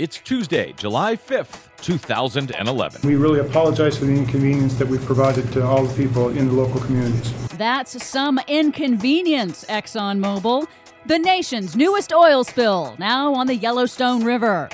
[0.00, 3.02] It's Tuesday, July 5th, 2011.
[3.06, 6.54] We really apologize for the inconvenience that we've provided to all the people in the
[6.54, 7.34] local communities.
[7.58, 10.66] That's some inconvenience, ExxonMobil.
[11.04, 14.70] The nation's newest oil spill, now on the Yellowstone River.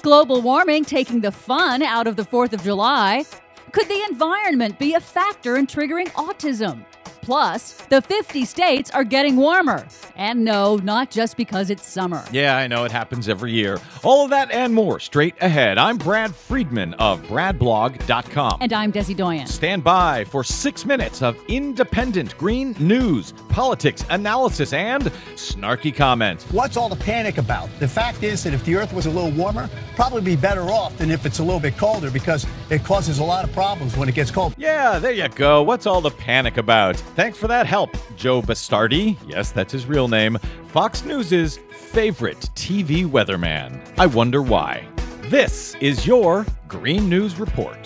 [0.00, 3.26] Global warming taking the fun out of the 4th of July.
[3.72, 6.86] Could the environment be a factor in triggering autism?
[7.24, 9.86] Plus, the 50 states are getting warmer.
[10.14, 12.22] And no, not just because it's summer.
[12.30, 13.80] Yeah, I know it happens every year.
[14.02, 15.78] All of that and more straight ahead.
[15.78, 18.58] I'm Brad Friedman of BradBlog.com.
[18.60, 19.46] And I'm Desi Doyen.
[19.46, 25.04] Stand by for six minutes of independent green news, politics, analysis, and
[25.34, 26.42] snarky comment.
[26.50, 27.70] What's all the panic about?
[27.80, 30.96] The fact is that if the earth was a little warmer, probably be better off
[30.98, 34.10] than if it's a little bit colder because it causes a lot of problems when
[34.10, 34.54] it gets cold.
[34.58, 35.62] Yeah, there you go.
[35.62, 37.02] What's all the panic about?
[37.14, 39.16] Thanks for that help, Joe Bastardi.
[39.28, 40.36] Yes, that's his real name.
[40.68, 43.80] Fox News' favorite TV weatherman.
[43.96, 44.84] I wonder why.
[45.30, 47.78] This is your Green News Report.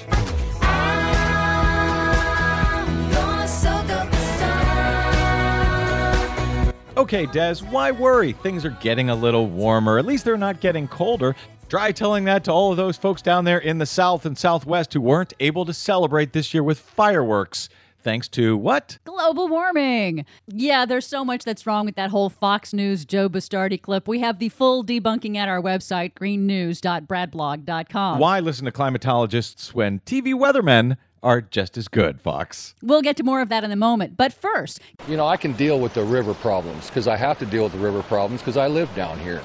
[6.97, 8.33] Okay, Des, why worry?
[8.33, 9.98] Things are getting a little warmer.
[9.98, 11.36] At least they're not getting colder.
[11.69, 14.95] Try telling that to all of those folks down there in the South and Southwest
[14.95, 17.69] who weren't able to celebrate this year with fireworks.
[18.02, 18.98] Thanks to what?
[19.04, 20.24] Global warming.
[20.46, 24.08] Yeah, there's so much that's wrong with that whole Fox News Joe Bastardi clip.
[24.08, 28.18] We have the full debunking at our website, greennews.bradblog.com.
[28.18, 32.74] Why listen to climatologists when TV weathermen are just as good, Fox?
[32.82, 34.16] We'll get to more of that in a moment.
[34.16, 37.46] But first, You know, I can deal with the river problems because I have to
[37.46, 39.42] deal with the river problems because I live down here.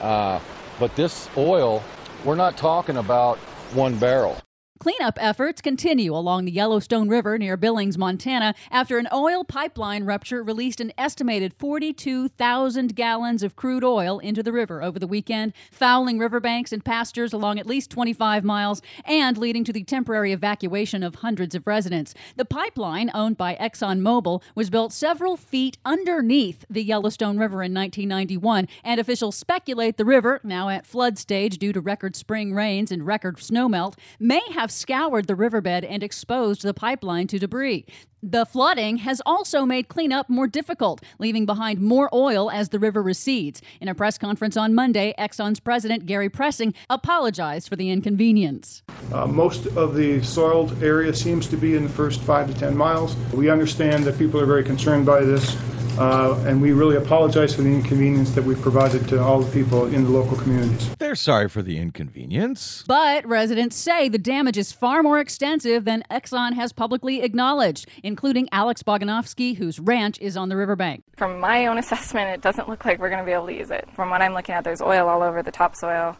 [0.00, 0.38] Uh,
[0.78, 1.82] but this oil,
[2.24, 3.38] we're not talking about
[3.74, 4.38] one barrel.
[4.78, 10.40] Cleanup efforts continue along the Yellowstone River near Billings, Montana, after an oil pipeline rupture
[10.40, 16.16] released an estimated 42,000 gallons of crude oil into the river over the weekend, fouling
[16.16, 21.16] riverbanks and pastures along at least 25 miles and leading to the temporary evacuation of
[21.16, 22.14] hundreds of residents.
[22.36, 28.68] The pipeline, owned by ExxonMobil, was built several feet underneath the Yellowstone River in 1991,
[28.84, 33.04] and officials speculate the river, now at flood stage due to record spring rains and
[33.04, 37.84] record snowmelt, may have scoured the riverbed and exposed the pipeline to debris.
[38.22, 43.00] The flooding has also made cleanup more difficult, leaving behind more oil as the river
[43.00, 43.62] recedes.
[43.80, 48.82] In a press conference on Monday, Exxon's president, Gary Pruessing, apologized for the inconvenience.
[49.12, 52.76] Uh, most of the soiled area seems to be in the first five to 10
[52.76, 53.14] miles.
[53.32, 55.56] We understand that people are very concerned by this,
[55.98, 59.86] uh, and we really apologize for the inconvenience that we've provided to all the people
[59.86, 60.94] in the local communities.
[60.98, 62.84] They're sorry for the inconvenience.
[62.86, 68.48] But residents say the damage is far more extensive than Exxon has publicly acknowledged, including
[68.52, 71.04] Alex Bonogofsky, whose ranch is on the riverbank.
[71.16, 73.70] From my own assessment, it doesn't look like we're going to be able to use
[73.70, 73.88] it.
[73.94, 76.16] From what I'm looking at, there's oil all over the topsoil,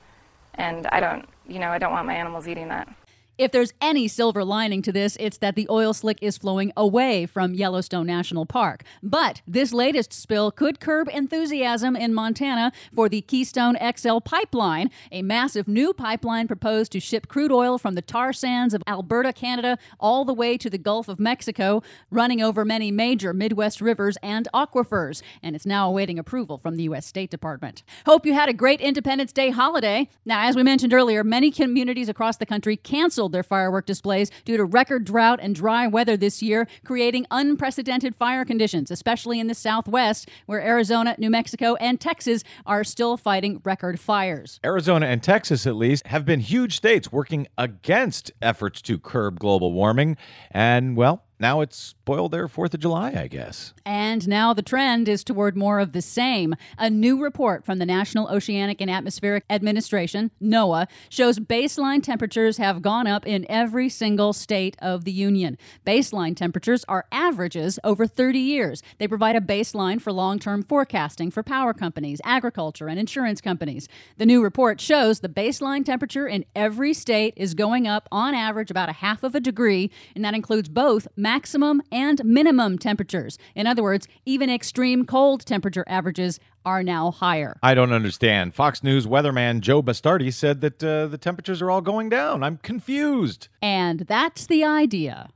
[0.54, 2.88] and I don't, you know, I don't want my animals eating that.
[3.38, 7.24] If there's any silver lining to this, it's that the oil slick is flowing away
[7.24, 8.82] from Yellowstone National Park.
[9.00, 15.22] But this latest spill could curb enthusiasm in Montana for the Keystone XL pipeline, a
[15.22, 19.78] massive new pipeline proposed to ship crude oil from the tar sands of Alberta, Canada,
[20.00, 24.48] all the way to the Gulf of Mexico, running over many major Midwest rivers and
[24.52, 25.22] aquifers.
[25.44, 27.06] And it's now awaiting approval from the U.S.
[27.06, 27.84] State Department.
[28.04, 30.08] Hope you had a great Independence Day holiday.
[30.24, 34.56] Now, as we mentioned earlier, many communities across the country canceled their firework displays due
[34.56, 39.54] to record drought and dry weather this year, creating unprecedented fire conditions, especially in the
[39.54, 44.60] Southwest, where Arizona, New Mexico, and Texas are still fighting record fires.
[44.64, 49.72] Arizona and Texas, at least, have been huge states working against efforts to curb global
[49.72, 50.16] warming.
[50.50, 53.72] And, well, now it's spoiled their 4th of July, I guess.
[53.84, 56.54] And now the trend is toward more of the same.
[56.78, 62.82] A new report from the National Oceanic and Atmospheric Administration, NOAA, shows baseline temperatures have
[62.82, 65.56] gone up in every single state of the Union.
[65.86, 68.82] Baseline temperatures are averages over 30 years.
[68.98, 73.88] They provide a baseline for long term forecasting for power companies, agriculture, and insurance companies.
[74.16, 78.70] The new report shows the baseline temperature in every state is going up on average
[78.70, 83.36] about a half of a degree, and that includes both maximum and minimum temperatures.
[83.54, 87.58] In other words, even extreme cold temperature averages are now higher.
[87.62, 88.54] I don't understand.
[88.54, 92.42] Fox News weatherman Joe Bastardi said that uh, the temperatures are all going down.
[92.42, 93.48] I'm confused.
[93.60, 95.28] And that's the idea.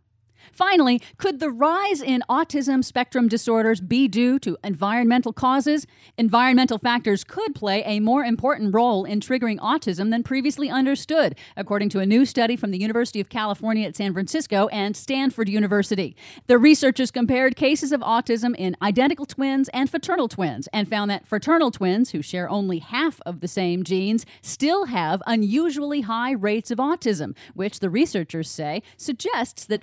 [0.52, 5.86] Finally, could the rise in autism spectrum disorders be due to environmental causes?
[6.18, 11.88] Environmental factors could play a more important role in triggering autism than previously understood, according
[11.88, 16.14] to a new study from the University of California at San Francisco and Stanford University.
[16.48, 21.26] The researchers compared cases of autism in identical twins and fraternal twins and found that
[21.26, 26.70] fraternal twins, who share only half of the same genes, still have unusually high rates
[26.70, 29.82] of autism, which the researchers say suggests that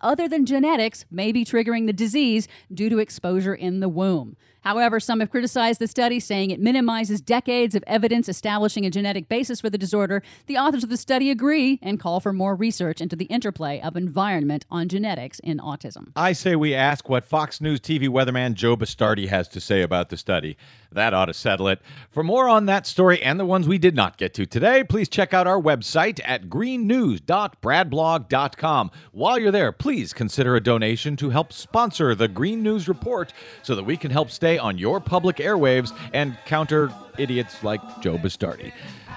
[0.00, 4.36] other than genetics may be triggering the disease due to exposure in the womb.
[4.64, 9.28] However, some have criticized the study, saying it minimizes decades of evidence establishing a genetic
[9.28, 10.22] basis for the disorder.
[10.46, 13.94] The authors of the study agree and call for more research into the interplay of
[13.94, 16.12] environment on genetics in autism.
[16.16, 20.08] I say we ask what Fox News TV weatherman Joe Bastardi has to say about
[20.08, 20.56] the study.
[20.90, 21.82] That ought to settle it.
[22.10, 25.10] For more on that story and the ones we did not get to today, please
[25.10, 28.90] check out our website at greennews.bradblog.com.
[29.12, 33.74] While you're there, please consider a donation to help sponsor the Green News Report so
[33.74, 38.72] that we can help stay on your public airwaves and counter idiots like Joe Bastardi.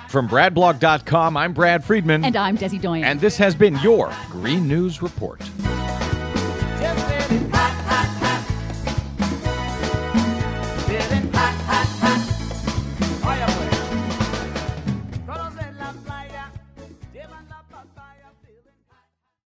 [0.10, 2.26] From bradblog.com, I'm Brad Friedman.
[2.26, 3.06] And I'm Desi Doyen.
[3.06, 5.42] And this has been your Green News Report.